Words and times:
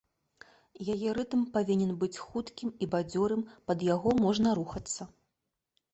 Яе 0.93 1.09
рытм 1.17 1.43
павінен 1.57 1.91
быць 2.03 2.21
хуткім 2.29 2.73
і 2.85 2.89
бадзёрым, 2.95 3.47
пад 3.71 3.77
яго 3.93 4.09
можна 4.25 4.59
рухацца. 4.61 5.01